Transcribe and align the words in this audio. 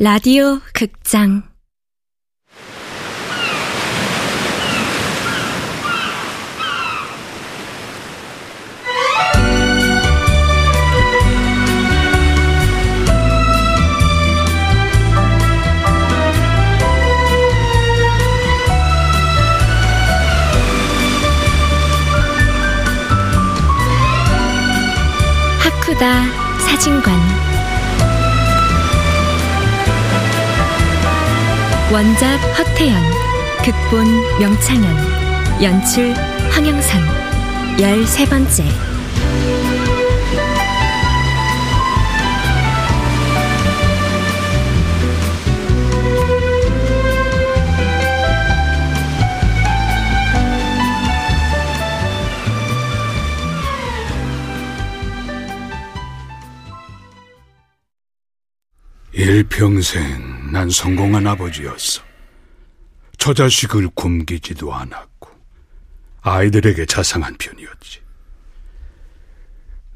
라디오 0.00 0.60
극장. 0.72 1.42
하쿠다 25.58 26.22
사진관 26.60 27.57
원작 31.90 32.36
허태연 32.58 33.02
극본 33.64 34.04
명창현 34.38 35.62
연출 35.62 36.12
황영선 36.50 37.00
열세 37.80 38.26
번째. 38.26 38.64
일평생 59.12 60.27
난 60.50 60.70
성공한 60.70 61.26
아버지였어. 61.26 62.02
저 63.18 63.34
자식을 63.34 63.90
굶기지도 63.94 64.72
않았고 64.74 65.28
아이들에게 66.22 66.86
자상한 66.86 67.36
편이었지. 67.36 68.00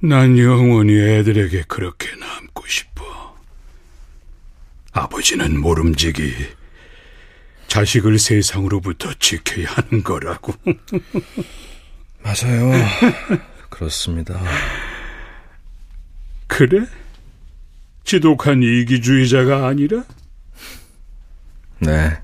난 0.00 0.36
영원히 0.38 0.98
애들에게 1.00 1.64
그렇게 1.68 2.14
남고 2.16 2.66
싶어. 2.66 2.92
아버지는 4.92 5.58
모름지기 5.60 6.34
자식을 7.68 8.18
세상으로부터 8.18 9.14
지켜야 9.14 9.66
하는 9.70 10.02
거라고. 10.02 10.52
맞아요. 12.22 12.72
그렇습니다. 13.70 14.38
그래? 16.46 16.84
지독한 18.04 18.62
이기주의자가 18.62 19.66
아니라? 19.66 20.04
네. 21.82 22.16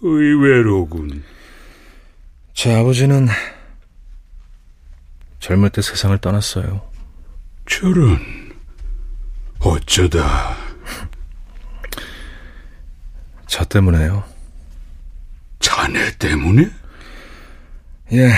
의외로군. 0.00 1.24
제 2.52 2.72
아버지는 2.72 3.26
젊을 5.40 5.70
때 5.70 5.82
세상을 5.82 6.16
떠났어요. 6.18 6.88
저런, 7.68 8.18
어쩌다. 9.58 10.56
저 13.46 13.64
때문에요. 13.64 14.22
자네 15.58 16.16
때문에? 16.18 16.70
예. 18.12 18.32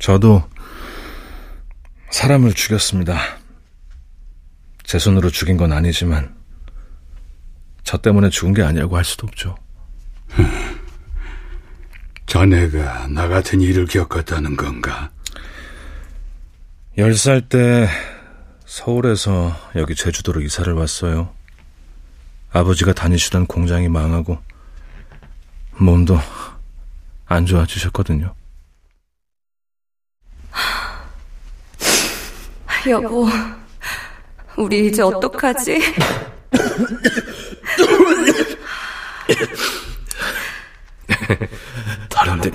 저도 0.00 0.48
사람을 2.10 2.54
죽였습니다. 2.54 3.20
제 4.82 4.98
손으로 4.98 5.30
죽인 5.30 5.56
건 5.56 5.72
아니지만 5.72 6.39
저 7.84 7.98
때문에 7.98 8.28
죽은 8.30 8.54
게 8.54 8.62
아니라고 8.62 8.96
할 8.96 9.04
수도 9.04 9.26
없죠. 9.26 9.56
자네가 12.26 13.08
나 13.08 13.28
같은 13.28 13.60
일을 13.60 13.86
겪었다는 13.86 14.56
건가? 14.56 15.10
10살 16.96 17.48
때 17.48 17.88
서울에서 18.66 19.56
여기 19.76 19.94
제주도로 19.94 20.40
이사를 20.40 20.72
왔어요. 20.72 21.32
아버지가 22.52 22.92
다니시던 22.92 23.46
공장이 23.46 23.88
망하고 23.88 24.38
몸도 25.78 26.18
안 27.26 27.46
좋아지셨거든요. 27.46 28.34
여보 32.88 33.28
우리 34.56 34.86
이제 34.88 35.02
어떡하지? 35.02 35.80
다른 42.08 42.40
데 42.40 42.50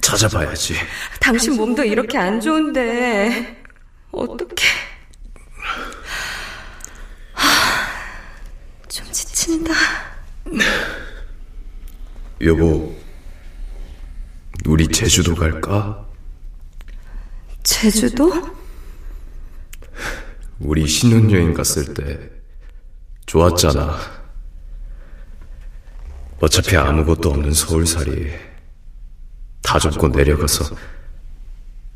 찾아봐야지. 0.00 0.74
당신 1.20 1.56
몸도 1.56 1.84
이렇게 1.84 2.18
안 2.18 2.40
좋은데 2.40 3.62
어떡해 4.12 4.66
좀 8.88 9.06
지친다 9.10 9.72
여보, 12.42 12.94
우리 14.66 14.88
제주도 14.88 15.34
갈까? 15.34 16.06
제주도? 17.62 18.32
우리 20.58 20.86
신혼여행 20.86 21.54
갔을 21.54 21.94
때 21.94 22.30
좋았잖아. 23.32 23.98
어차피 26.38 26.76
아무것도 26.76 27.30
없는 27.30 27.54
서울살이 27.54 28.30
다 29.62 29.78
접고 29.78 30.08
내려가서 30.08 30.76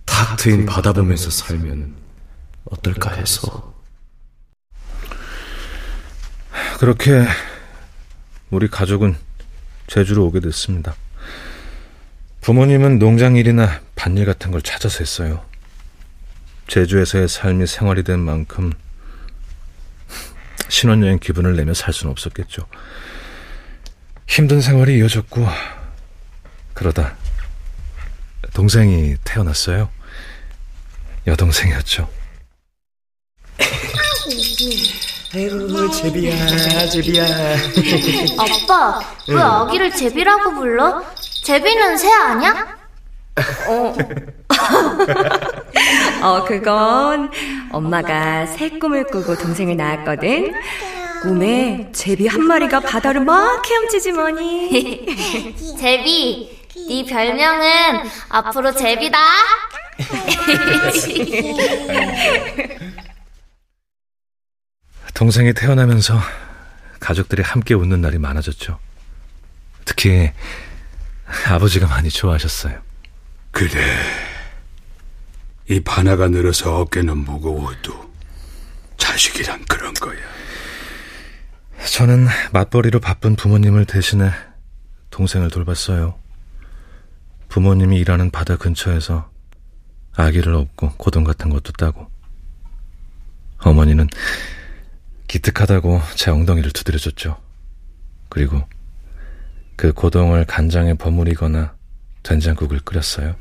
탁 0.06 0.36
트인 0.38 0.64
바다 0.64 0.94
보면서 0.94 1.28
살면 1.28 1.94
어떨까 2.70 3.12
해서. 3.12 3.74
그렇게 6.78 7.26
우리 8.50 8.68
가족은 8.68 9.14
제주로 9.88 10.24
오게 10.24 10.40
됐습니다. 10.40 10.94
부모님은 12.40 12.98
농장 12.98 13.36
일이나 13.36 13.82
밭일 13.94 14.24
같은 14.24 14.52
걸 14.52 14.62
찾아서 14.62 15.00
했어요. 15.00 15.44
제주에서의 16.68 17.28
삶이 17.28 17.66
생활이 17.66 18.04
된 18.04 18.20
만큼 18.20 18.72
신혼여행 20.68 21.18
기분을 21.18 21.56
내며 21.56 21.74
살 21.74 21.92
수는 21.94 22.10
없었겠죠. 22.12 22.66
힘든 24.26 24.60
생활이 24.60 24.98
이어졌고 24.98 25.46
그러다 26.74 27.14
동생이 28.52 29.16
태어났어요. 29.24 29.88
여동생이었죠. 31.26 32.08
아이고 35.34 35.90
제비야 35.90 36.46
제비야 36.88 37.24
아빠, 38.38 39.00
왜 39.28 39.36
아기를 39.40 39.90
제비라고 39.92 40.54
불러? 40.54 41.04
제비는 41.44 41.96
새 41.98 42.10
아냐? 42.12 42.76
어 43.68 43.94
그건 46.46 47.30
엄마가 47.72 48.46
새 48.46 48.68
꿈을 48.70 49.04
꾸고 49.04 49.36
동생을 49.36 49.76
낳았거든 49.76 50.54
꿈에 51.22 51.90
제비 51.92 52.26
한 52.26 52.42
마리가 52.44 52.80
바다를 52.80 53.22
막 53.24 53.62
헤엄치지 53.68 54.12
뭐니 54.12 55.06
제비, 55.78 56.68
네 56.88 57.04
별명은 57.04 58.08
앞으로 58.28 58.72
제비다. 58.74 59.18
동생이 65.14 65.54
태어나면서 65.54 66.20
가족들이 67.00 67.42
함께 67.42 67.74
웃는 67.74 68.00
날이 68.02 68.18
많아졌죠. 68.18 68.78
특히 69.84 70.30
아버지가 71.48 71.86
많이 71.86 72.10
좋아하셨어요. 72.10 72.78
그래. 73.50 74.25
입 75.68 75.84
하나가 75.88 76.28
늘어서 76.28 76.80
어깨는 76.80 77.18
무거워도 77.18 78.10
자식이란 78.96 79.64
그런 79.64 79.92
거야. 79.94 80.18
저는 81.92 82.26
맞벌이로 82.52 83.00
바쁜 83.00 83.36
부모님을 83.36 83.84
대신해 83.84 84.30
동생을 85.10 85.50
돌봤어요. 85.50 86.18
부모님이 87.48 87.98
일하는 87.98 88.30
바다 88.30 88.56
근처에서 88.56 89.30
아기를 90.14 90.54
업고 90.54 90.92
고동 90.96 91.24
같은 91.24 91.50
것도 91.50 91.72
따고 91.72 92.10
어머니는 93.58 94.08
기특하다고 95.28 96.00
제 96.14 96.30
엉덩이를 96.30 96.70
두드려줬죠. 96.72 97.40
그리고 98.28 98.66
그 99.76 99.92
고동을 99.92 100.44
간장에 100.44 100.94
버무리거나 100.94 101.74
된장국을 102.22 102.80
끓였어요. 102.80 103.36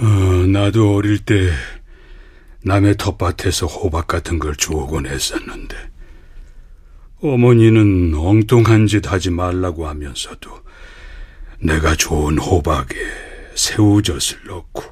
어, 0.00 0.04
나도 0.46 0.96
어릴 0.96 1.18
때 1.18 1.50
남의 2.64 2.96
텃밭에서 2.96 3.66
호박 3.66 4.06
같은 4.06 4.38
걸 4.38 4.54
주우곤 4.56 5.06
했었는데 5.06 5.76
어머니는 7.20 8.14
엉뚱한 8.14 8.86
짓 8.86 9.10
하지 9.10 9.30
말라고 9.30 9.86
하면서도 9.86 10.62
내가 11.60 11.94
좋은 11.94 12.38
호박에 12.38 12.96
새우젓을 13.54 14.46
넣고 14.46 14.82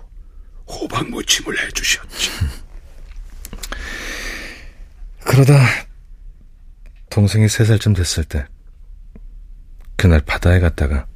호박 0.67 1.11
무침을 1.11 1.59
해주셨지. 1.67 2.31
그러다 5.27 5.67
동생이 7.11 7.49
세 7.49 7.65
살쯤 7.65 7.95
됐을 7.95 8.25
때 8.25 8.47
그날 9.97 10.21
바다에 10.21 10.61
갔다가 10.61 11.07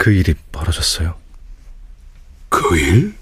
그 0.00 0.10
일이 0.12 0.32
벌어졌어요. 0.50 1.14
그 2.48 2.74
일? 2.78 3.14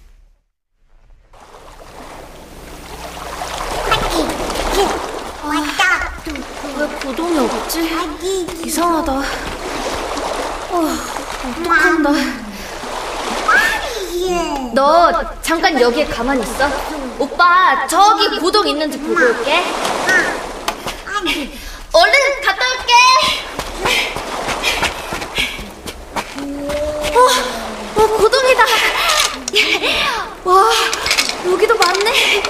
왜 6.77 6.87
고동이 7.03 7.37
없지? 7.37 7.91
이상하다. 8.65 9.13
어, 9.13 10.89
어떡한다. 11.65 12.11
너 14.73 15.43
잠깐 15.43 15.81
여기에 15.81 16.07
가만히 16.07 16.45
있어. 16.45 16.71
오빠 17.19 17.89
저기 17.89 18.39
고동 18.39 18.69
있는지 18.69 18.97
보고 19.01 19.15
올게. 19.15 19.65
얼른 21.93 22.15
갔다 22.45 22.65
올게. 22.71 22.95
어, 27.19 28.01
어 28.01 28.07
고동이다. 28.17 28.65
와 30.45 30.71
여기도 31.47 31.77
많 31.77 31.88
네. 32.05 32.43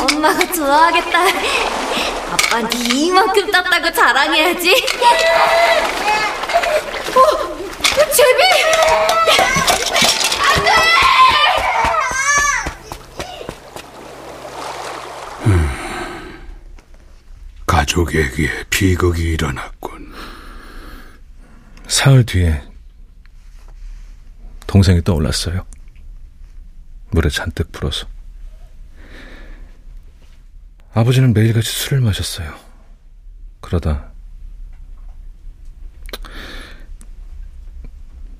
엄마가 0.00 0.52
좋아하겠다. 0.52 1.18
아빠한테 2.32 2.78
이만큼 2.94 3.50
땄다고 3.50 3.92
자랑해야지. 3.92 4.70
어, 7.14 7.20
제비! 8.12 8.42
안 10.40 10.64
돼! 10.64 10.70
가족에게 17.66 18.48
비극이 18.70 19.22
일어났군. 19.32 20.12
사흘 21.88 22.24
뒤에 22.26 22.62
동생이 24.66 25.02
떠올랐어요. 25.02 25.64
물에 27.12 27.28
잔뜩 27.28 27.70
불어서. 27.72 28.06
아버지는 30.94 31.32
매일같이 31.32 31.70
술을 31.70 32.00
마셨어요. 32.00 32.58
그러다 33.60 34.12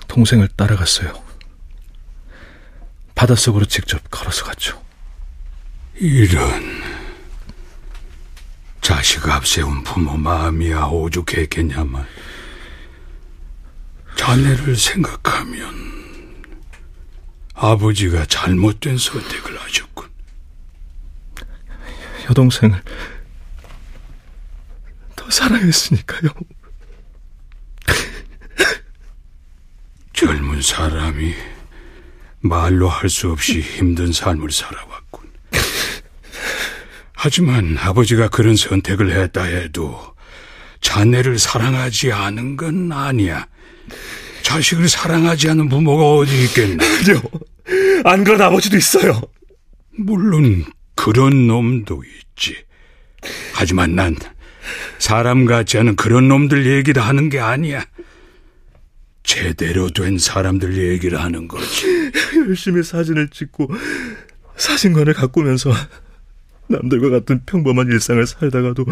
동생을 0.09 0.49
따라갔어요. 0.49 1.23
바닷속으로 3.15 3.65
직접 3.65 4.03
걸어서 4.11 4.45
갔죠. 4.45 4.83
이런 5.95 6.83
자식 8.81 9.27
앞세운 9.27 9.85
부모 9.85 10.17
마음이야 10.17 10.87
오죽했겠냐만 10.87 12.07
자네를 14.17 14.77
생각하면 14.77 16.02
아버지가 17.55 18.27
잘못된 18.27 18.99
선택을 18.99 19.61
하셨군. 19.61 20.09
여동생을 22.29 22.83
더 25.17 25.31
사랑했으니까요. 25.31 26.31
젊은 30.13 30.63
사람이 30.63 31.35
말로 32.41 32.89
할 32.89 33.09
수 33.09 33.31
없이 33.31 33.61
힘든 33.61 34.13
삶을 34.13 34.51
살아왔군. 34.51 35.31
하지만 37.15 37.77
아버지가 37.79 38.29
그런 38.29 38.57
선택을 38.57 39.13
했다 39.13 39.45
해도 39.45 40.15
자네를 40.81 41.39
사랑하지 41.39 42.13
않은 42.13 42.57
건 42.57 42.91
아니야. 42.93 43.47
자식을 44.53 44.87
사랑하지 44.87 45.49
않은 45.51 45.71
부모가 45.71 46.13
어디 46.13 46.45
있겠나. 46.45 46.85
아니요. 46.85 47.23
안 48.05 48.23
그런 48.23 48.43
아버지도 48.43 48.77
있어요. 48.77 49.23
물론 49.97 50.65
그런 50.95 51.47
놈도 51.47 52.03
있지. 52.05 52.57
하지만 53.55 53.95
난 53.95 54.15
사람 54.99 55.47
같지 55.47 55.79
않은 55.79 55.97
그런 55.97 56.29
놈들 56.29 56.67
얘기를 56.67 57.03
하는 57.03 57.31
게 57.31 57.41
아니야. 57.41 57.87
제대로 59.23 59.89
된 59.89 60.19
사람들 60.19 60.77
얘기를 60.77 61.19
하는 61.19 61.49
거지. 61.49 62.13
열심히 62.47 62.83
사진을 62.83 63.29
찍고 63.29 63.71
사진관을 64.57 65.15
가꾸면서 65.15 65.73
남들과 66.67 67.09
같은 67.09 67.41
평범한 67.47 67.87
일상을 67.87 68.27
살다가도 68.27 68.85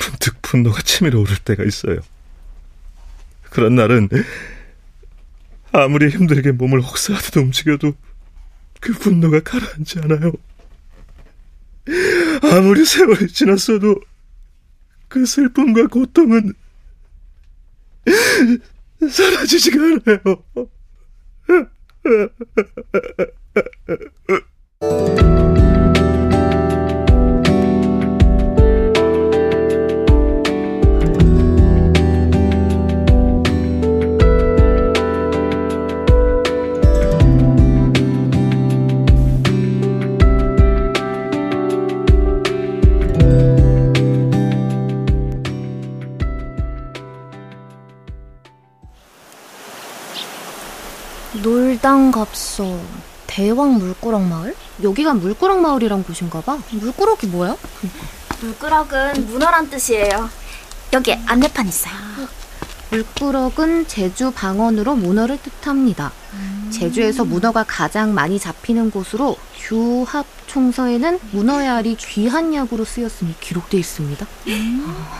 문득 0.00 0.42
분노가 0.42 0.82
치밀어 0.82 1.20
오를 1.20 1.34
때가 1.38 1.64
있어요. 1.64 2.00
그런 3.50 3.74
날은 3.74 4.08
아무리 5.72 6.08
힘들게 6.08 6.52
몸을 6.52 6.80
혹사하듯 6.80 7.36
움직여도 7.36 7.94
그 8.80 8.92
분노가 8.92 9.40
가라앉지 9.40 9.98
않아요. 10.00 10.32
아무리 12.42 12.84
세월이 12.84 13.28
지났어도 13.28 14.00
그 15.08 15.26
슬픔과 15.26 15.88
고통은 15.88 16.54
사라지지가 19.00 19.80
않아요. 19.82 20.44
놀당갑소 51.82 52.78
대왕 53.26 53.78
물꾸럭 53.78 54.22
마을? 54.22 54.54
여기가 54.82 55.14
물꾸럭 55.14 55.60
마을이란 55.60 56.02
곳인가 56.04 56.40
봐. 56.42 56.58
물꾸럭이 56.70 57.26
뭐야? 57.28 57.56
물꾸럭은 58.40 59.26
문어란 59.28 59.70
뜻이에요. 59.70 60.28
여기 60.92 61.14
안내판 61.26 61.66
있어요. 61.68 61.94
물꾸럭은 62.90 63.86
제주 63.86 64.30
방언으로 64.30 64.94
문어를 64.94 65.38
뜻합니다. 65.42 66.12
제주에서 66.70 67.24
문어가 67.24 67.64
가장 67.66 68.12
많이 68.14 68.38
잡히는 68.38 68.90
곳으로 68.90 69.36
규합 69.56 70.26
총서에는 70.48 71.18
문어의 71.30 71.68
알이 71.68 71.96
귀한 71.96 72.52
약으로 72.52 72.84
쓰였음이 72.84 73.34
기록되어 73.40 73.80
있습니다. 73.80 74.26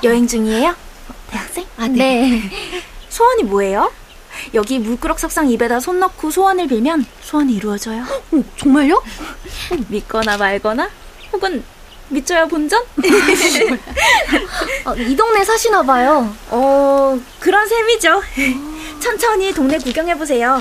여행 0.05 0.27
중이에요? 0.27 0.75
대학생? 1.31 1.65
아, 1.79 1.89
네. 1.89 2.43
소원이 3.09 3.45
뭐예요? 3.45 3.91
여기 4.55 4.79
물꾸럭 4.79 5.19
석상 5.19 5.49
입에다 5.51 5.81
손 5.81 6.01
넣고 6.01 6.31
소원을 6.31 6.69
빌면 6.69 7.05
소원이 7.23 7.55
이루어져요. 7.55 8.03
어, 8.03 8.45
정말요? 8.57 9.03
믿거나 9.89 10.37
말거나 10.37 10.89
혹은 11.33 11.63
믿져야 12.09 12.47
본전? 12.47 12.83
아, 14.85 14.95
이 14.99 15.15
동네 15.17 15.45
사시나 15.45 15.83
봐요. 15.83 16.35
어, 16.49 17.19
그런 17.39 17.69
셈이죠. 17.69 18.23
천천히 19.01 19.53
동네 19.55 19.79
구경해 19.79 20.17
보세요. 20.19 20.61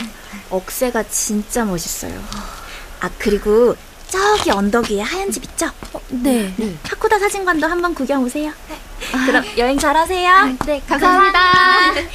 억새가 0.50 1.03
진짜 1.03 1.65
멋있어요. 1.65 2.21
아, 3.01 3.09
그리고 3.17 3.75
저기 4.07 4.51
언덕 4.51 4.89
위에 4.89 5.01
하얀 5.01 5.31
집 5.31 5.43
있죠? 5.43 5.69
네. 6.09 6.53
하코다 6.83 7.19
사진관도 7.19 7.67
한번 7.67 7.93
구경 7.93 8.24
오세요. 8.24 8.51
그럼 9.25 9.43
여행 9.57 9.77
잘하세요. 9.77 10.57
네, 10.65 10.81
감사합니다. 10.88 11.39
사람처럼 11.53 12.09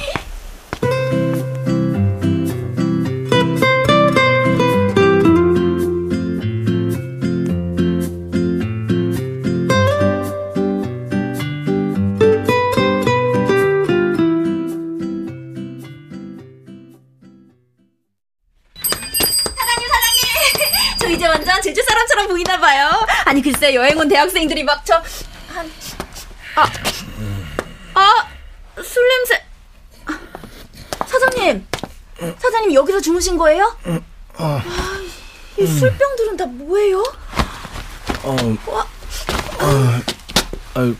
보이나 22.27 22.59
봐요. 22.59 22.89
아니 23.25 23.41
글쎄 23.41 23.73
여행 23.75 23.97
온 23.97 24.07
대학생들이 24.07 24.63
막 24.63 24.83
저 24.85 25.01
한 25.53 25.71
아, 26.55 26.69
아, 27.93 28.81
술 28.81 29.07
냄새. 29.07 29.43
아, 30.05 30.19
사장님, 31.05 31.65
사장님 32.39 32.73
여기서 32.73 32.99
주무신 33.01 33.37
거예요? 33.37 33.77
아, 34.37 34.61
이 35.57 35.65
술병들은 35.65 36.37
다 36.37 36.45
뭐예요? 36.45 36.99
어, 38.23 38.35
아, 39.59 40.01
아, 40.75 40.93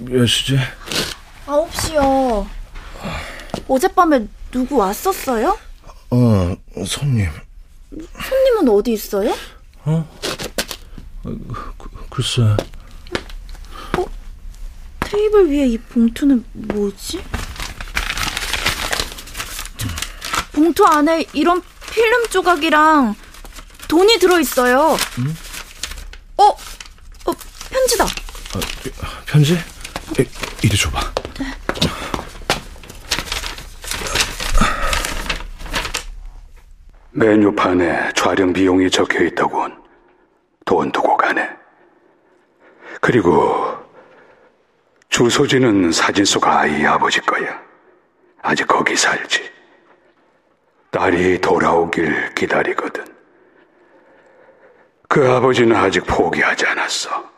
몇 0.00 0.26
시지? 0.26 0.58
9시요. 1.46 2.46
어젯밤에 3.68 4.26
누구 4.50 4.76
왔었어요? 4.76 5.58
어, 6.10 6.56
손님. 6.86 7.28
손님은 8.28 8.68
어디 8.68 8.92
있어요? 8.92 9.34
어? 9.84 10.08
그, 11.22 11.90
글쎄. 12.10 12.42
어? 12.42 14.06
테이블 15.00 15.50
위에 15.50 15.66
이 15.68 15.78
봉투는 15.78 16.44
뭐지? 16.52 17.22
저, 19.76 19.88
봉투 20.52 20.84
안에 20.84 21.24
이런 21.32 21.62
필름 21.92 22.28
조각이랑 22.28 23.14
돈이 23.88 24.18
들어있어요. 24.18 24.96
응? 25.18 25.36
어? 26.36 26.44
어, 26.44 27.32
편지다. 27.70 28.04
어, 28.04 28.60
편지? 29.26 29.54
에, 29.54 30.26
이리 30.62 30.76
줘봐. 30.76 31.12
네. 31.38 31.54
메뉴판에 37.12 38.12
촬영 38.14 38.52
비용이 38.52 38.90
적혀 38.90 39.24
있다곤. 39.24 39.80
돈 40.64 40.92
두고 40.92 41.16
가네. 41.16 41.48
그리고 43.00 43.76
주소지는 45.08 45.90
사진 45.90 46.24
속 46.24 46.46
아이 46.46 46.86
아버지 46.86 47.20
거야. 47.20 47.60
아직 48.42 48.66
거기 48.66 48.94
살지. 48.96 49.50
딸이 50.90 51.40
돌아오길 51.40 52.34
기다리거든. 52.34 53.04
그 55.08 55.28
아버지는 55.28 55.74
아직 55.74 56.04
포기하지 56.06 56.66
않았어. 56.66 57.28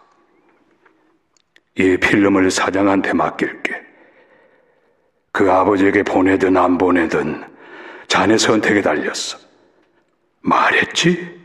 이 1.77 1.97
필름을 1.97 2.51
사장한테 2.51 3.15
맡길게. 3.15 3.83
그 5.33 5.51
아버지에게 5.51 6.03
보내든 6.03 6.59
안 6.59 6.77
보내든 6.77 7.43
자네 8.09 8.37
선택에 8.37 8.83
달렸어. 8.83 9.52
말했지? 10.43 11.41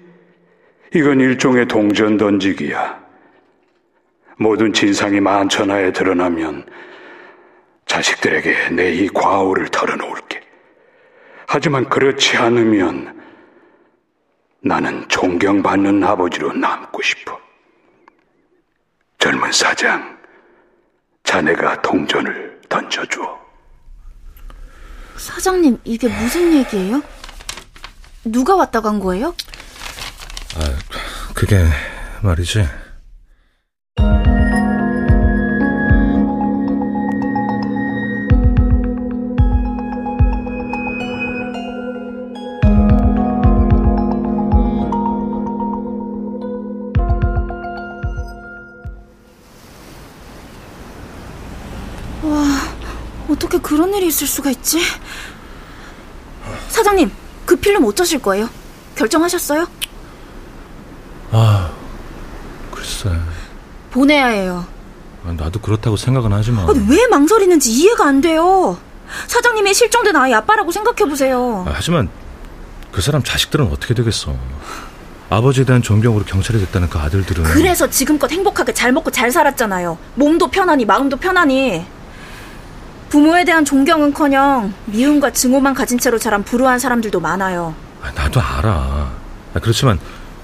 이건 0.94 1.20
일종의 1.20 1.68
동전 1.68 2.18
던지기야. 2.18 3.06
모든 4.38 4.72
진상이 4.74 5.20
만천하에 5.20 5.92
드러나면 5.94 6.66
자식들에게 7.86 8.70
내 8.72 8.94
이 8.94 9.08
과오를 9.10 9.68
털어놓을게. 9.70 10.42
하지만 11.48 11.88
그렇지 11.90 12.38
않으면 12.38 13.18
나는 14.62 15.08
존경받는 15.08 16.04
아버지로 16.04 16.54
남고 16.54 17.02
싶어. 17.02 17.40
젊은 19.20 19.52
사장, 19.52 20.18
자네가 21.24 21.82
동전을 21.82 22.60
던져줘. 22.70 23.38
사장님, 25.16 25.80
이게 25.84 26.08
무슨 26.08 26.54
얘기예요? 26.54 27.02
누가 28.32 28.56
왔다 28.56 28.82
간 28.82 29.00
거예요? 29.00 29.34
아, 30.56 30.78
그게 31.34 31.66
말이지. 32.22 32.66
와, 52.24 52.46
어떻게 53.30 53.58
그런 53.60 53.94
일이 53.94 54.08
있을 54.08 54.28
수가 54.28 54.50
있지? 54.52 54.80
사장님, 56.70 57.12
그 57.48 57.56
필름 57.56 57.86
어쩌실 57.86 58.22
거예요? 58.22 58.50
결정하셨어요? 58.96 59.68
아, 61.32 61.72
글쎄. 62.72 63.10
보내야 63.90 64.28
해요. 64.28 64.66
아, 65.26 65.32
나도 65.32 65.60
그렇다고 65.62 65.96
생각은 65.96 66.34
하지만. 66.34 66.70
아니, 66.70 66.86
왜 66.90 67.08
망설이는지 67.08 67.72
이해가 67.72 68.06
안 68.06 68.20
돼요. 68.20 68.78
사장님의 69.28 69.74
실종된 69.74 70.14
아이 70.18 70.34
아빠라고 70.34 70.72
생각해보세요. 70.74 71.64
아, 71.66 71.72
하지만 71.74 72.10
그 72.92 73.02
사람 73.02 73.24
자식들은 73.24 73.72
어떻게 73.72 73.94
되겠어. 73.94 74.36
아버지에 75.30 75.64
대한 75.64 75.82
존경으로 75.82 76.26
경찰이 76.26 76.60
됐다는 76.60 76.90
그 76.90 77.00
아들들은. 77.00 77.44
그래서 77.44 77.90
지금껏 77.90 78.30
행복하게 78.30 78.74
잘 78.74 78.92
먹고 78.92 79.10
잘 79.12 79.32
살았잖아요. 79.32 79.98
몸도 80.16 80.50
편하니 80.52 80.84
마음도 80.84 81.16
편하니. 81.16 81.86
부모에 83.10 83.46
대한 83.46 83.64
존경은커녕 83.64 84.74
미움과 84.86 85.32
증오만 85.32 85.74
가진 85.74 85.98
채로 85.98 86.20
자란 86.20 86.44
불우한 86.44 86.78
사람들도 86.80 87.20
많아요. 87.20 87.74
아, 88.02 88.12
나도 88.12 88.42
알아. 88.42 88.70
아, 89.54 89.60
그렇지만 89.62 89.98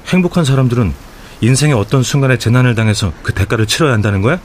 행복한 0.08 0.46
사람들은 0.46 0.94
인생의 1.42 1.76
어떤 1.76 2.04
순간에 2.04 2.38
재난을 2.38 2.74
당해서 2.76 3.12
그 3.22 3.34
대가를 3.34 3.66
치러야 3.68 3.92
한다는 3.94 4.22
거야? 4.22 4.40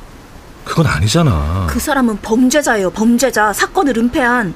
그건 0.64 0.86
아니잖아. 0.86 1.66
그 1.70 1.78
사람은 1.78 2.18
범죄자예요, 2.20 2.90
범죄자. 2.90 3.52
사건을 3.52 3.96
은폐한. 3.96 4.52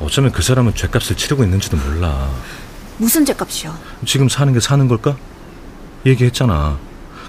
어쩌면 0.00 0.30
그 0.32 0.42
사람은 0.42 0.74
죄값을 0.74 1.16
치르고 1.16 1.44
있는지도 1.44 1.76
몰라. 1.78 2.28
무슨 2.98 3.24
죄값이요? 3.24 3.74
지금 4.04 4.28
사는 4.28 4.52
게 4.52 4.60
사는 4.60 4.86
걸까? 4.86 5.16
얘기했잖아. 6.04 6.76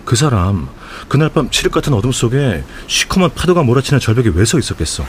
그 0.06 0.16
사람 0.18 0.68
그날 1.08 1.30
밤 1.30 1.50
칠흑 1.50 1.72
같은 1.72 1.94
어둠 1.94 2.12
속에 2.12 2.64
시커먼 2.88 3.32
파도가 3.34 3.64
몰아치는 3.64 4.02
절벽에 4.02 4.32
왜 4.36 4.44
서 4.44 4.60
있었겠어? 4.60 5.06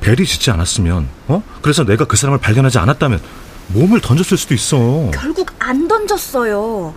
벨이 0.00 0.24
짓지 0.24 0.50
않았으면, 0.50 1.08
어? 1.28 1.42
그래서 1.62 1.84
내가 1.84 2.04
그 2.04 2.16
사람을 2.16 2.38
발견하지 2.38 2.78
않았다면 2.78 3.20
몸을 3.68 4.00
던졌을 4.00 4.36
수도 4.36 4.54
있어. 4.54 5.10
결국 5.12 5.50
안 5.58 5.88
던졌어요. 5.88 6.94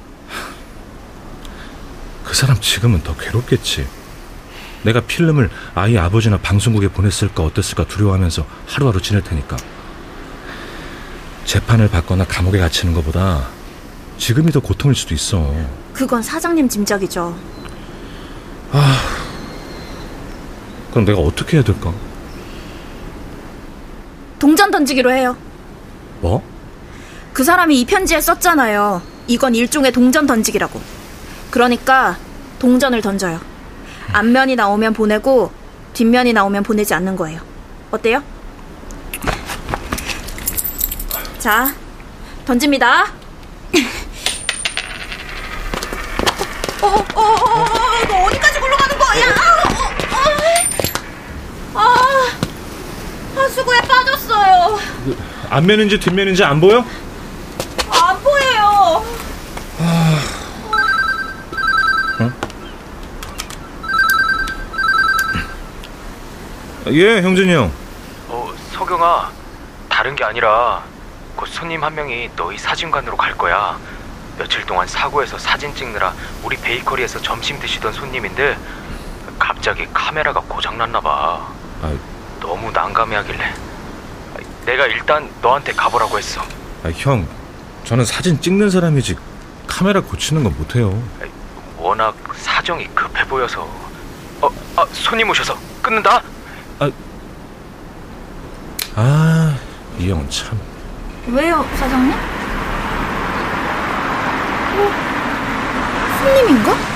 그 2.23 2.35
사람 2.35 2.59
지금은 2.61 3.03
더 3.03 3.15
괴롭겠지. 3.15 3.87
내가 4.83 5.01
필름을 5.01 5.49
아이 5.75 5.97
아버지나 5.97 6.37
방송국에 6.37 6.87
보냈을까 6.87 7.43
어땠을까 7.43 7.85
두려워하면서 7.85 8.45
하루하루 8.67 9.01
지낼 9.01 9.21
테니까. 9.21 9.57
재판을 11.45 11.89
받거나 11.89 12.23
감옥에 12.25 12.59
갇히는 12.59 12.93
것보다 12.93 13.47
지금이 14.17 14.51
더 14.51 14.59
고통일 14.59 14.95
수도 14.95 15.13
있어. 15.13 15.53
그건 15.93 16.21
사장님 16.23 16.69
짐작이죠. 16.69 17.37
아, 18.71 19.01
그럼 20.91 21.05
내가 21.05 21.19
어떻게 21.19 21.57
해야 21.57 21.63
될까? 21.63 21.93
던지기로 24.81 25.11
해요. 25.11 25.37
뭐? 26.21 26.43
그 27.33 27.43
사람이 27.43 27.79
이 27.79 27.85
편지에 27.85 28.19
썼잖아요. 28.19 29.01
이건 29.27 29.53
일종의 29.55 29.91
동전 29.91 30.25
던지기라고. 30.25 30.81
그러니까 31.51 32.17
동전을 32.59 33.01
던져요. 33.01 33.39
앞면이 34.13 34.55
나오면 34.55 34.93
보내고 34.93 35.51
뒷면이 35.93 36.33
나오면 36.33 36.63
보내지 36.63 36.93
않는 36.95 37.15
거예요. 37.15 37.41
어때요? 37.91 38.23
자, 41.37 41.73
던집니다. 42.45 43.05
어, 46.81 46.87
어, 46.87 47.05
어, 47.13 47.21
어, 47.21 47.65
너 48.07 48.23
어디까지 48.25 48.59
굴러가는 48.59 48.97
거야? 48.97 49.25
아, 51.73 51.79
아, 51.79 52.10
하수구에 53.41 53.81
빠졌어요. 53.81 54.79
앞면인지 55.49 55.99
뒷면인지 55.99 56.43
안 56.43 56.59
보여? 56.61 56.85
안 57.89 58.19
보여요. 58.21 59.05
아... 59.79 60.21
어? 62.19 62.31
예, 66.91 67.21
형준이 67.21 67.53
형. 67.53 67.71
어, 68.27 68.53
석영아. 68.73 69.31
다른 69.89 70.15
게 70.15 70.23
아니라 70.23 70.83
곧 71.35 71.47
손님 71.47 71.83
한 71.83 71.93
명이 71.93 72.31
너희 72.35 72.57
사진관으로 72.57 73.17
갈 73.17 73.37
거야. 73.37 73.77
며칠 74.37 74.65
동안 74.65 74.87
사고에서 74.87 75.37
사진 75.37 75.75
찍느라 75.75 76.13
우리 76.43 76.57
베이커리에서 76.57 77.21
점심 77.21 77.59
드시던 77.59 77.93
손님인데 77.93 78.57
갑자기 79.37 79.87
카메라가 79.93 80.41
고장 80.47 80.77
났나 80.77 80.99
봐. 81.01 81.47
아, 81.83 81.93
너무 82.41 82.71
난감해하길래 82.71 83.53
내가 84.65 84.85
일단 84.87 85.29
너한테 85.41 85.71
가보라고 85.71 86.17
했어. 86.17 86.41
아, 86.83 86.89
형, 86.95 87.25
저는 87.83 88.03
사진 88.05 88.39
찍는 88.41 88.69
사람이지 88.69 89.15
카메라 89.67 90.01
고치는 90.01 90.43
건 90.43 90.55
못해요. 90.57 91.01
워낙 91.77 92.15
사정이 92.35 92.87
급해 92.93 93.25
보여서. 93.25 93.63
어, 94.41 94.49
아, 94.75 94.85
손님 94.91 95.29
오셔서 95.29 95.57
끊는다. 95.81 96.21
아, 98.95 99.55
이 99.97 100.09
형은 100.09 100.29
참. 100.29 100.59
왜요, 101.27 101.65
사장님? 101.77 102.11
어? 104.77 104.91
손님인가? 106.19 106.90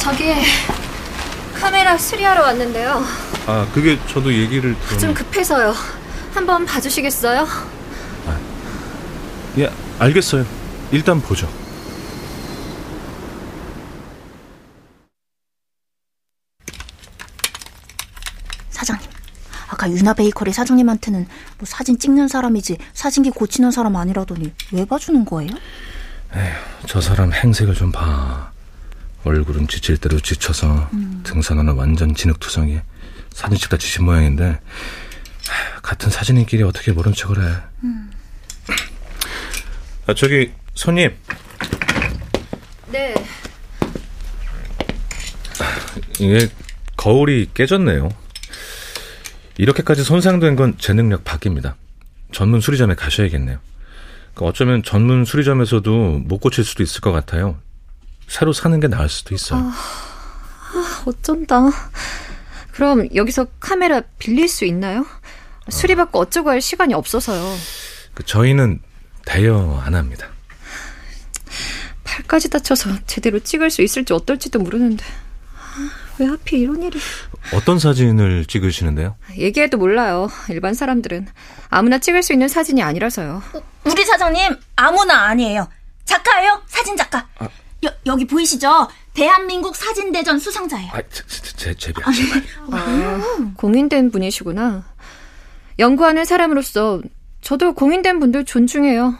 저기 0.00 0.32
카메라 1.54 1.96
수리하러 1.96 2.42
왔는데요. 2.42 3.04
아, 3.46 3.66
그게 3.74 3.98
저도 4.08 4.32
얘기를 4.32 4.74
좀 4.88 4.98
좀. 4.98 5.14
급해서요. 5.14 5.74
한번 6.34 6.64
봐주시겠어요? 6.64 7.46
예, 9.58 9.70
알겠어요. 9.98 10.46
일단 10.92 11.20
보죠. 11.20 11.48
사장님. 18.70 19.08
아까 19.68 19.88
유나 19.90 20.14
베이커리 20.14 20.52
사장님한테는 20.52 21.26
뭐 21.58 21.66
사진 21.66 21.98
찍는 21.98 22.28
사람이지 22.28 22.78
사진기 22.92 23.30
고치는 23.30 23.70
사람 23.70 23.96
아니라더니 23.96 24.52
왜 24.72 24.84
봐주는 24.84 25.24
거예요? 25.24 25.50
저 26.86 27.00
사람 27.00 27.32
행색을 27.32 27.74
좀 27.74 27.92
봐. 27.92 28.50
얼굴은 29.24 29.68
지칠 29.68 29.96
대로 29.98 30.18
지쳐서 30.18 30.88
등산화는 31.24 31.74
완전 31.74 32.14
진흙투성이 32.14 32.80
사진 33.30 33.58
찍다 33.58 33.76
지신 33.76 34.04
모양인데 34.04 34.44
하, 35.48 35.80
같은 35.82 36.10
사진인끼리 36.10 36.62
어떻게 36.62 36.92
모른 36.92 37.12
척을 37.12 37.42
해. 37.42 37.48
아, 40.06 40.14
저기 40.14 40.52
손님 40.74 41.14
네. 42.90 43.14
이게 46.18 46.48
거울이 46.96 47.50
깨졌네요. 47.54 48.08
이렇게까지 49.58 50.02
손상된 50.02 50.56
건 50.56 50.74
제 50.78 50.92
능력 50.94 51.24
밖입니다. 51.24 51.76
전문 52.32 52.60
수리점에 52.60 52.94
가셔야겠네요. 52.94 53.58
그 54.34 54.44
어쩌면 54.44 54.82
전문 54.82 55.24
수리점에서도 55.24 56.20
못 56.24 56.38
고칠 56.38 56.64
수도 56.64 56.82
있을 56.82 57.00
것 57.00 57.12
같아요. 57.12 57.58
새로 58.30 58.52
사는 58.52 58.78
게 58.78 58.86
나을 58.86 59.08
수도 59.08 59.34
있어요. 59.34 59.72
어쩐다. 61.04 61.62
그럼 62.70 63.08
여기서 63.12 63.46
카메라 63.58 64.00
빌릴 64.20 64.48
수 64.48 64.64
있나요? 64.64 65.04
수리받고 65.68 66.20
어쩌고 66.20 66.48
할 66.48 66.60
시간이 66.60 66.94
없어서요. 66.94 67.56
그 68.14 68.24
저희는 68.24 68.80
대여 69.24 69.82
안 69.84 69.96
합니다. 69.96 70.28
팔까지 72.04 72.50
다쳐서 72.50 72.90
제대로 73.06 73.40
찍을 73.40 73.68
수 73.68 73.82
있을지 73.82 74.12
어떨지도 74.12 74.60
모르는데. 74.60 75.04
아, 75.56 75.90
왜 76.20 76.26
하필 76.26 76.60
이런 76.60 76.82
일이. 76.84 77.00
어떤 77.52 77.80
사진을 77.80 78.46
찍으시는데요? 78.46 79.16
얘기해도 79.36 79.76
몰라요. 79.76 80.28
일반 80.48 80.74
사람들은. 80.74 81.26
아무나 81.68 81.98
찍을 81.98 82.22
수 82.22 82.32
있는 82.32 82.46
사진이 82.46 82.80
아니라서요. 82.80 83.42
우리 83.84 84.04
사장님 84.04 84.56
아무나 84.76 85.26
아니에요. 85.26 85.68
작가예요. 86.04 86.62
사진 86.68 86.96
작가. 86.96 87.26
여, 87.84 87.90
여기 88.06 88.26
보이시죠? 88.26 88.88
대한민국 89.14 89.74
사진대전 89.74 90.38
수상자예요. 90.38 90.90
아, 90.92 91.00
제, 91.10 91.22
제, 91.26 91.56
제, 91.56 91.74
제비야, 91.74 92.04
제발. 92.12 92.42
공인된 93.56 94.10
분이시구나. 94.10 94.84
연구하는 95.78 96.24
사람으로서 96.24 97.00
저도 97.40 97.74
공인된 97.74 98.20
분들 98.20 98.44
존중해요. 98.44 99.18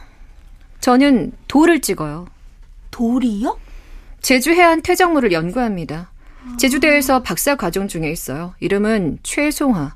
저는 0.80 1.32
돌을 1.48 1.80
찍어요. 1.80 2.26
돌이요? 2.90 3.58
제주 4.20 4.52
해안 4.52 4.82
퇴적물을 4.82 5.32
연구합니다. 5.32 6.10
제주대에서 6.58 7.22
박사 7.22 7.54
과정 7.54 7.88
중에 7.88 8.10
있어요. 8.10 8.54
이름은 8.60 9.18
최송화. 9.22 9.94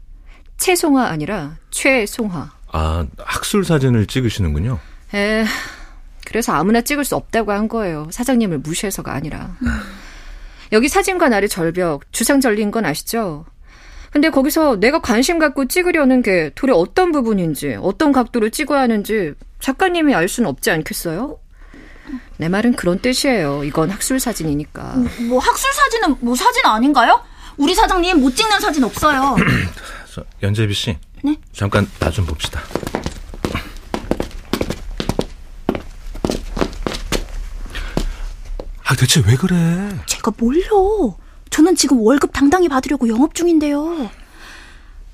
채송화 0.57 1.07
아니라 1.07 1.57
최송화. 1.70 2.50
아, 2.72 3.07
학술 3.18 3.64
사진을 3.64 4.07
찍으시는군요. 4.07 4.79
에, 5.14 5.44
그래서 6.35 6.51
아무나 6.53 6.81
찍을 6.81 7.05
수 7.05 7.14
없다고 7.14 7.53
한 7.53 7.68
거예요. 7.68 8.09
사장님을 8.11 8.59
무시해서가 8.59 9.12
아니라. 9.14 9.57
여기 10.73 10.88
사진관 10.88 11.33
아래 11.33 11.47
절벽, 11.47 12.11
주상 12.11 12.40
절린 12.40 12.73
건 12.73 12.85
아시죠? 12.85 13.44
근데 14.11 14.31
거기서 14.31 14.81
내가 14.81 15.01
관심 15.01 15.38
갖고 15.38 15.66
찍으려는 15.68 16.23
게 16.23 16.51
돌의 16.57 16.75
어떤 16.77 17.12
부분인지, 17.12 17.77
어떤 17.81 18.11
각도로 18.11 18.49
찍어야 18.49 18.81
하는지 18.81 19.35
작가님이 19.61 20.12
알 20.12 20.27
수는 20.27 20.51
없지 20.51 20.73
않겠어요? 20.73 21.38
내 22.38 22.49
말은 22.49 22.75
그런 22.75 22.99
뜻이에요. 22.99 23.62
이건 23.62 23.90
학술 23.90 24.18
사진이니까. 24.18 24.97
뭐 25.29 25.38
학술 25.38 25.73
사진은 25.73 26.16
뭐 26.18 26.35
사진 26.35 26.66
아닌가요? 26.66 27.20
우리 27.57 27.77
사장님 27.77 28.20
못 28.20 28.35
찍는 28.35 28.59
사진 28.59 28.83
없어요. 28.83 29.37
저, 30.12 30.25
연재비 30.42 30.75
씨. 30.75 30.99
네? 31.23 31.37
잠깐 31.53 31.88
나 32.01 32.11
좀 32.11 32.27
봅시다. 32.27 32.61
아, 38.87 38.94
대체 38.97 39.23
왜 39.27 39.37
그래? 39.37 39.57
제가 40.07 40.33
뭘요? 40.37 41.16
저는 41.51 41.77
지금 41.77 42.01
월급 42.01 42.33
당당히 42.33 42.68
받으려고 42.68 43.09
영업 43.09 43.35
중인데요. 43.35 44.11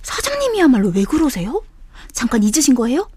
사장님이야말로 0.02 0.88
왜 0.94 1.04
그러세요? 1.04 1.62
잠깐 2.12 2.42
잊으신 2.42 2.74
거예요? 2.74 3.08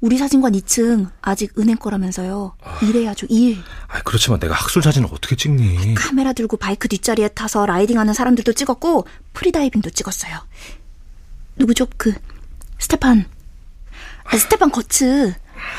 우리 0.00 0.16
사진관 0.16 0.52
2층 0.52 1.10
아직 1.20 1.58
은행 1.58 1.76
거라면서요. 1.76 2.54
일해야죠, 2.82 3.26
일. 3.28 3.58
아, 3.88 4.00
그렇지만 4.02 4.40
내가 4.40 4.54
학술 4.54 4.82
사진을 4.82 5.08
어떻게 5.12 5.36
찍니? 5.36 5.94
카메라 5.94 6.32
들고 6.32 6.56
바이크 6.56 6.88
뒷자리에 6.88 7.28
타서 7.28 7.66
riding하는 7.66 8.14
사람들도 8.14 8.54
찍었고 8.54 9.06
freediving도 9.34 9.90
찍었어요. 9.90 10.38
누구죠? 11.56 11.86
그 11.98 12.14
스테판. 12.78 13.26
아, 14.24 14.36
스테판 14.38 14.70
거츠. 14.70 15.34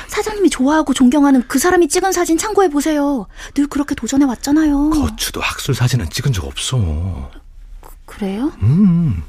사장님이 0.08 0.50
좋아하고 0.50 0.94
존경하는 0.94 1.48
그 1.48 1.60
사람이 1.60 1.88
찍은 1.88 2.12
사진 2.12 2.38
참고해 2.38 2.70
보세요. 2.70 3.28
늘 3.54 3.68
그렇게 3.68 3.96
도전해 3.96 4.26
왔잖아요. 4.26 4.90
거츠도 4.92 5.42
학술 5.42 5.74
사진은 5.76 6.10
찍은 6.10 6.34
적 6.34 6.46
없어. 6.46 7.32
그래요? 8.06 8.52
음. 8.62 9.24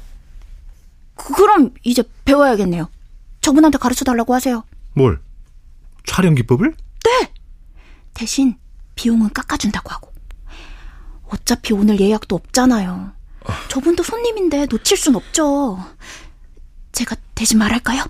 그, 1.15 1.33
그럼 1.33 1.71
이제 1.83 2.03
배워야겠네요. 2.25 2.89
저분한테 3.41 3.77
가르쳐 3.77 4.03
달라고 4.05 4.33
하세요. 4.33 4.63
뭘? 4.93 5.21
촬영 6.05 6.35
기법을? 6.35 6.75
대신 8.13 8.57
비용은 8.95 9.33
깎아준다고 9.33 9.89
하고. 9.89 10.13
어차피 11.29 11.73
오늘 11.73 11.99
예약도 11.99 12.35
없잖아요. 12.35 13.11
저분도 13.67 14.03
손님인데 14.03 14.67
놓칠 14.67 14.95
순 14.97 15.15
없죠. 15.15 15.79
제가 16.91 17.15
대신 17.35 17.57
말할까요? 17.57 18.05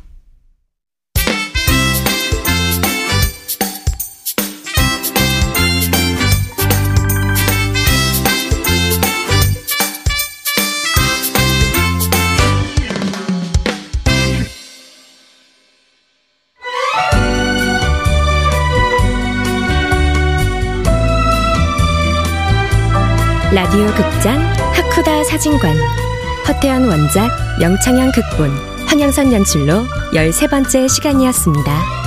라디오 23.54 23.86
극장 23.86 24.42
하쿠다 24.74 25.24
사진관 25.26 25.78
허태연 26.48 26.86
원작 26.86 27.30
명창현 27.60 28.12
극본 28.12 28.50
황영선 28.88 29.32
연출로 29.32 29.86
13번째 30.12 30.90
시간이었습니다. 30.90 32.03